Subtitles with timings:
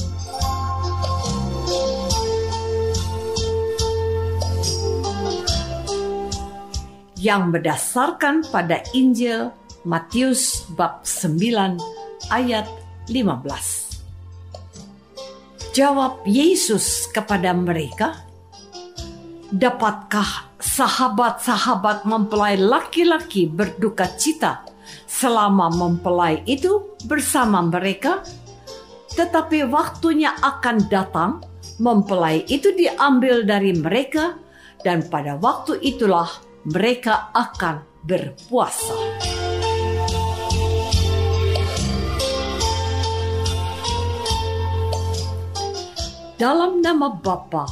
[7.21, 9.53] Yang berdasarkan pada Injil
[9.85, 11.77] Matius bab 9
[12.33, 12.65] ayat
[13.05, 15.77] 15.
[15.77, 18.25] Jawab Yesus kepada mereka,
[19.51, 24.63] Dapatkah sahabat-sahabat mempelai laki-laki berduka cita
[25.11, 28.23] selama mempelai itu bersama mereka?
[29.11, 31.43] Tetapi waktunya akan datang,
[31.83, 34.39] mempelai itu diambil dari mereka,
[34.87, 36.31] dan pada waktu itulah
[36.65, 38.97] mereka akan berpuasa.
[46.37, 47.69] Dalam nama Bapa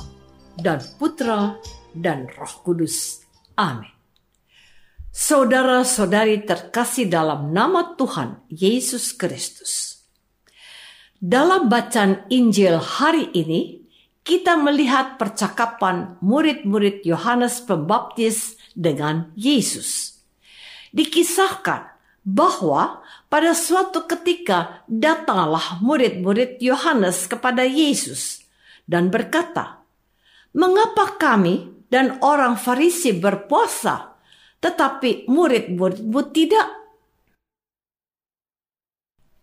[0.58, 1.58] dan Putra
[1.94, 3.26] dan Roh Kudus.
[3.58, 3.90] Amin.
[5.10, 10.06] Saudara-saudari terkasih dalam nama Tuhan Yesus Kristus.
[11.18, 13.89] Dalam bacaan Injil hari ini,
[14.30, 20.22] kita melihat percakapan murid-murid Yohanes Pembaptis dengan Yesus.
[20.94, 21.90] Dikisahkan
[22.22, 28.46] bahwa pada suatu ketika datanglah murid-murid Yohanes kepada Yesus
[28.86, 29.82] dan berkata,
[30.54, 34.14] "Mengapa kami dan orang Farisi berpuasa,
[34.62, 36.79] tetapi murid-muridmu tidak?"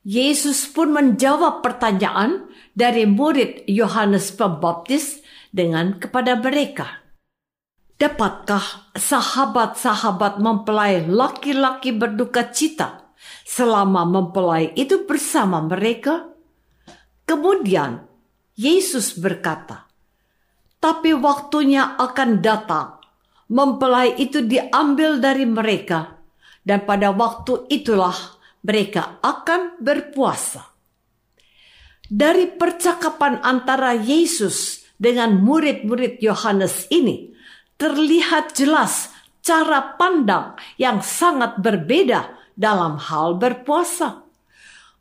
[0.07, 2.47] Yesus pun menjawab pertanyaan
[2.79, 5.19] dari murid Yohanes Pembaptis
[5.51, 7.03] dengan kepada mereka,
[7.97, 13.09] Dapatkah sahabat-sahabat mempelai laki-laki berduka cita
[13.49, 16.29] selama mempelai itu bersama mereka?
[17.25, 18.05] Kemudian
[18.53, 19.89] Yesus berkata,
[20.77, 23.01] "Tapi waktunya akan datang,
[23.49, 26.21] mempelai itu diambil dari mereka,
[26.69, 28.36] dan pada waktu itulah
[28.67, 30.75] mereka akan berpuasa."
[32.07, 37.35] Dari percakapan antara Yesus dengan murid-murid Yohanes ini,
[37.79, 39.11] terlihat jelas
[39.43, 44.23] cara pandang yang sangat berbeda dalam hal berpuasa.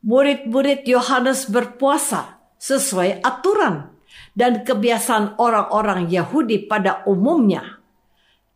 [0.06, 3.90] Murid-murid Yohanes berpuasa sesuai aturan
[4.38, 7.82] dan kebiasaan orang-orang Yahudi pada umumnya.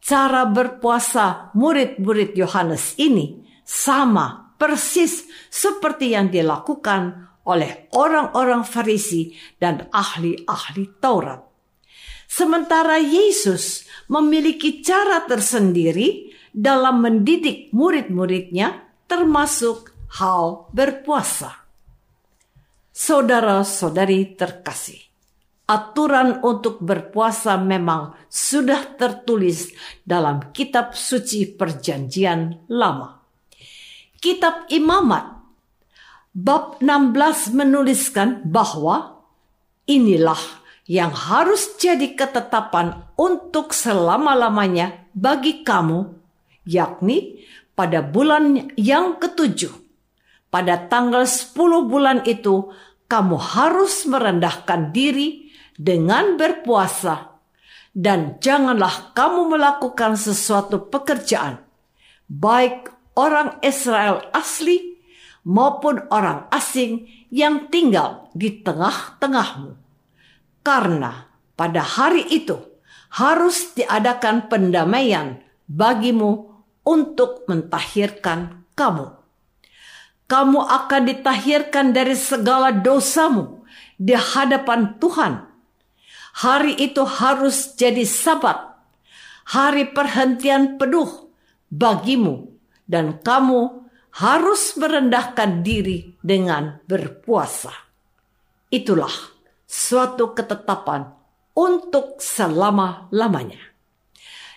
[0.01, 10.99] Cara berpuasa murid-murid Yohanes ini sama persis seperti yang dilakukan oleh orang-orang Farisi dan ahli-ahli
[11.01, 11.41] Taurat.
[12.29, 21.65] Sementara Yesus memiliki cara tersendiri dalam mendidik murid-muridnya termasuk hal berpuasa.
[22.93, 24.99] Saudara-saudari terkasih,
[25.65, 29.73] aturan untuk berpuasa memang sudah tertulis
[30.05, 33.18] dalam kitab suci perjanjian lama.
[34.19, 35.39] Kitab Imamat
[36.35, 39.23] bab 16 menuliskan bahwa
[39.87, 46.11] inilah yang harus jadi ketetapan untuk selama-lamanya bagi kamu,
[46.67, 47.47] yakni
[47.79, 49.71] pada bulan yang ketujuh.
[50.51, 51.55] Pada tanggal 10
[51.87, 52.75] bulan itu,
[53.07, 55.47] kamu harus merendahkan diri
[55.79, 57.39] dengan berpuasa,
[57.95, 61.63] dan janganlah kamu melakukan sesuatu pekerjaan,
[62.27, 64.99] baik orang Israel asli
[65.47, 69.77] maupun orang asing yang tinggal di tengah-tengahmu.
[70.61, 72.59] Karena pada hari itu
[73.09, 79.17] harus diadakan pendamaian bagimu untuk mentahirkan kamu.
[80.29, 83.65] Kamu akan ditahirkan dari segala dosamu
[83.97, 85.49] di hadapan Tuhan.
[86.39, 88.61] Hari itu harus jadi sabat,
[89.49, 91.33] hari perhentian penuh
[91.73, 92.53] bagimu,
[92.89, 93.85] dan kamu
[94.17, 97.69] harus merendahkan diri dengan berpuasa.
[98.73, 99.13] Itulah
[99.69, 101.13] suatu ketetapan
[101.53, 103.61] untuk selama-lamanya.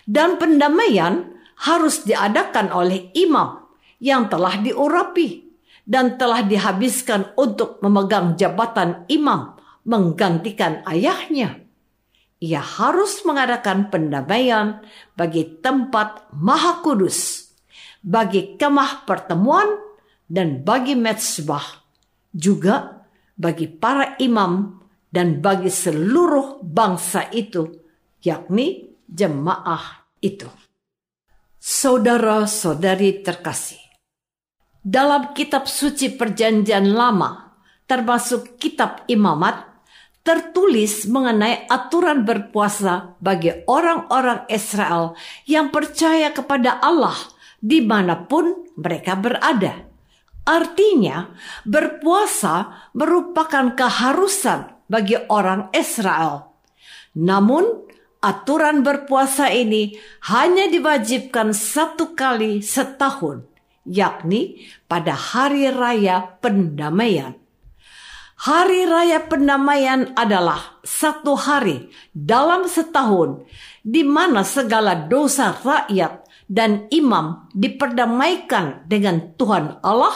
[0.03, 1.31] Dan pendamaian
[1.63, 3.63] harus diadakan oleh imam
[4.03, 5.47] yang telah diurapi
[5.87, 9.55] dan telah dihabiskan untuk memegang jabatan imam
[9.87, 11.63] menggantikan ayahnya.
[12.43, 14.83] Ia harus mengadakan pendamaian
[15.15, 17.47] bagi tempat maha kudus,
[18.03, 19.79] bagi kemah pertemuan,
[20.27, 21.63] dan bagi mezbah,
[22.35, 23.05] juga
[23.39, 27.69] bagi para imam dan bagi seluruh bangsa itu,
[28.19, 30.49] yakni jemaah itu.
[31.63, 33.79] Saudara-saudari terkasih,
[34.83, 37.55] dalam kitab suci Perjanjian Lama,
[37.87, 39.63] termasuk kitab Imamat,
[40.23, 45.15] tertulis mengenai aturan berpuasa bagi orang-orang Israel
[45.47, 47.15] yang percaya kepada Allah
[47.63, 49.87] di mana pun mereka berada.
[50.43, 51.31] Artinya,
[51.63, 56.51] berpuasa merupakan keharusan bagi orang Israel.
[57.15, 57.63] Namun,
[58.19, 59.95] aturan berpuasa ini
[60.27, 63.47] hanya diwajibkan satu kali setahun,
[63.87, 67.39] yakni pada hari raya pendamaian.
[68.43, 73.47] Hari raya pendamaian adalah satu hari dalam setahun
[73.79, 80.15] di mana segala dosa rakyat dan imam diperdamaikan dengan Tuhan Allah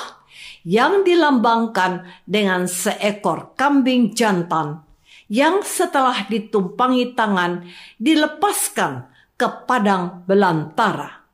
[0.67, 4.83] yang dilambangkan dengan seekor kambing jantan
[5.27, 7.67] yang setelah ditumpangi tangan
[7.99, 11.27] dilepaskan ke padang belantara.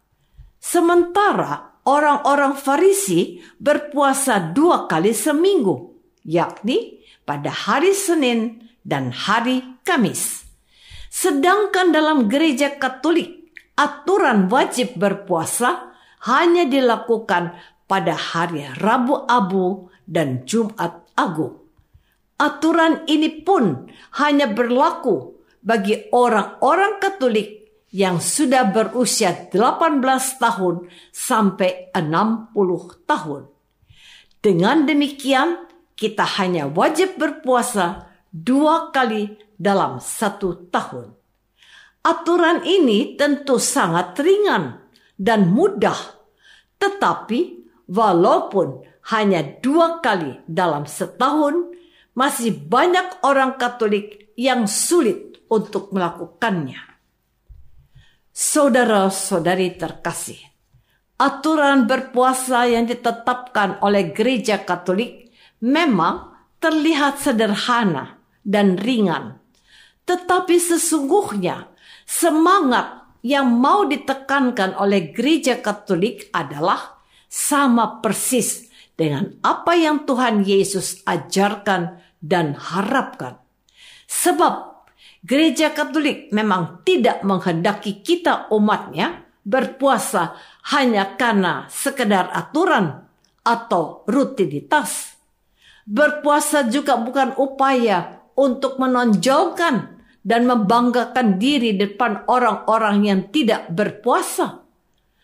[0.57, 5.94] Sementara orang-orang Farisi berpuasa dua kali seminggu,
[6.25, 10.44] yakni pada hari Senin dan hari Kamis.
[11.13, 13.43] Sedangkan dalam gereja Katolik,
[13.78, 15.94] aturan wajib berpuasa
[16.30, 17.58] hanya dilakukan
[17.90, 21.62] pada hari Rabu Abu dan Jumat Agung.
[22.40, 23.88] Aturan ini pun
[24.20, 30.02] hanya berlaku bagi orang-orang Katolik yang sudah berusia 18
[30.42, 33.42] tahun sampai 60 tahun.
[34.44, 41.23] Dengan demikian, kita hanya wajib berpuasa dua kali dalam satu tahun.
[42.04, 44.76] Aturan ini tentu sangat ringan
[45.16, 45.96] dan mudah,
[46.76, 48.84] tetapi walaupun
[49.16, 51.72] hanya dua kali dalam setahun,
[52.12, 56.84] masih banyak orang Katolik yang sulit untuk melakukannya.
[58.36, 60.44] Saudara-saudari terkasih,
[61.16, 65.32] aturan berpuasa yang ditetapkan oleh gereja Katolik
[65.64, 69.40] memang terlihat sederhana dan ringan,
[70.04, 71.73] tetapi sesungguhnya
[72.06, 77.00] semangat yang mau ditekankan oleh gereja Katolik adalah
[77.32, 83.40] sama persis dengan apa yang Tuhan Yesus ajarkan dan harapkan.
[84.06, 84.86] Sebab
[85.26, 90.38] gereja Katolik memang tidak menghendaki kita umatnya berpuasa
[90.76, 93.07] hanya karena sekedar aturan
[93.44, 95.19] atau rutinitas.
[95.83, 99.93] Berpuasa juga bukan upaya untuk menonjolkan
[100.23, 104.63] dan membanggakan diri depan orang-orang yang tidak berpuasa.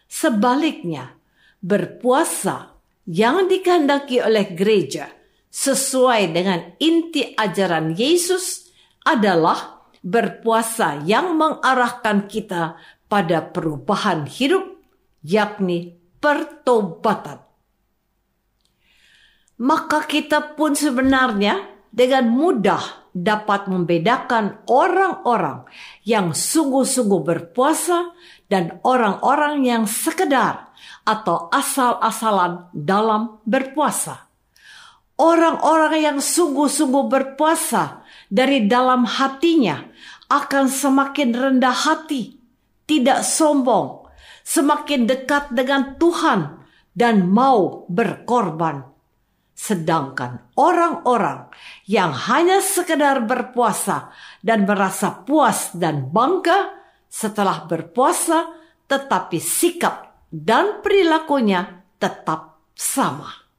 [0.06, 1.16] Sebaliknya,
[1.64, 2.76] berpuasa
[3.08, 5.08] yang dikehendaki oleh gereja–
[5.50, 8.70] sesuai dengan inti ajaran Yesus
[9.04, 12.78] adalah berpuasa yang mengarahkan kita
[13.10, 14.78] pada perubahan hidup,
[15.26, 17.42] yakni pertobatan.
[19.60, 25.66] Maka kita pun sebenarnya dengan mudah dapat membedakan orang-orang
[26.06, 28.14] yang sungguh-sungguh berpuasa
[28.48, 30.70] dan orang-orang yang sekedar
[31.04, 34.30] atau asal-asalan dalam berpuasa
[35.20, 39.84] orang-orang yang sungguh-sungguh berpuasa dari dalam hatinya
[40.32, 42.40] akan semakin rendah hati,
[42.88, 44.08] tidak sombong,
[44.48, 46.64] semakin dekat dengan Tuhan,
[46.96, 48.89] dan mau berkorban.
[49.60, 51.52] Sedangkan orang-orang
[51.84, 54.08] yang hanya sekedar berpuasa
[54.40, 56.80] dan merasa puas dan bangga
[57.12, 58.56] setelah berpuasa
[58.88, 63.52] tetapi sikap dan perilakunya tetap sama.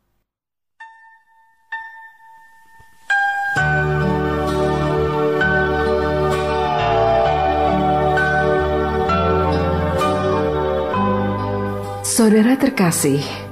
[12.09, 13.50] Saudara terkasih,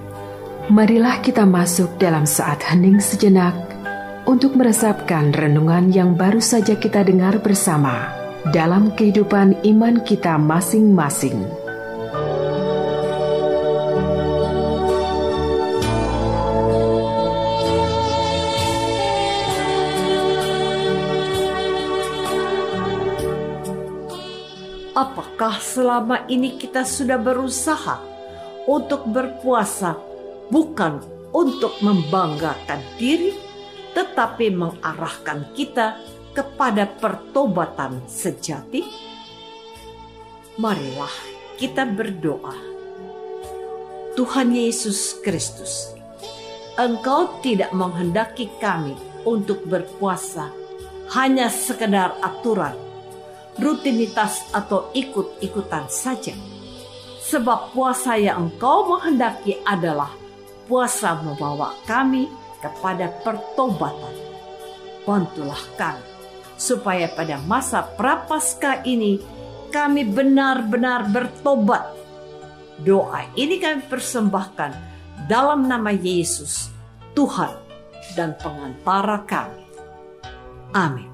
[0.69, 3.57] marilah kita masuk dalam saat hening sejenak
[4.29, 8.13] untuk meresapkan renungan yang baru saja kita dengar bersama
[8.53, 11.41] dalam kehidupan iman kita masing-masing.
[24.93, 28.03] Apakah selama ini kita sudah berusaha
[28.67, 30.08] untuk berpuasa
[30.49, 31.01] bukan
[31.33, 33.37] untuk membanggakan diri,
[33.93, 36.01] tetapi mengarahkan kita
[36.33, 38.85] kepada pertobatan sejati?
[40.59, 41.15] Marilah
[41.61, 42.57] kita berdoa.
[44.19, 45.95] Tuhan Yesus Kristus,
[46.75, 50.51] Engkau tidak menghendaki kami untuk berpuasa
[51.15, 52.75] hanya sekedar aturan
[53.59, 56.35] rutinitas atau ikut-ikutan saja.
[57.29, 60.09] Sebab puasa yang engkau menghendaki adalah
[60.69, 62.29] puasa membawa kami
[62.61, 64.15] kepada pertobatan.
[65.09, 66.05] Bantulah kami,
[66.61, 69.19] supaya pada masa prapaskah ini
[69.73, 71.97] kami benar-benar bertobat.
[72.85, 74.71] Doa ini kami persembahkan
[75.27, 76.71] dalam nama Yesus,
[77.17, 77.51] Tuhan
[78.15, 79.65] dan pengantara kami.
[80.77, 81.11] Amin.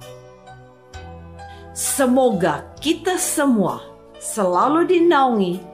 [1.75, 3.82] Semoga kita semua
[4.18, 5.73] selalu dinaungi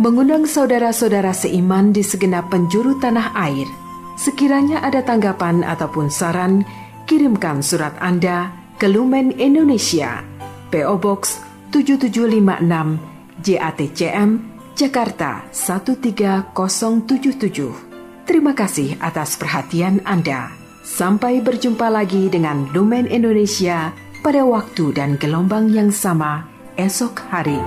[0.00, 3.68] mengundang saudara-saudara seiman di segenap penjuru tanah air.
[4.16, 6.64] Sekiranya ada tanggapan ataupun saran,
[7.04, 8.48] kirimkan surat Anda
[8.80, 10.24] ke Lumen Indonesia,
[10.72, 11.36] PO Box
[11.68, 14.40] 7756 JATCM,
[14.72, 18.24] Jakarta 13077.
[18.24, 20.48] Terima kasih atas perhatian Anda.
[20.80, 23.92] Sampai berjumpa lagi dengan Lumen Indonesia
[24.24, 26.48] pada waktu dan gelombang yang sama
[26.80, 27.60] esok hari.